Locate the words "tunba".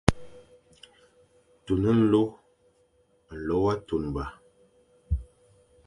3.87-4.23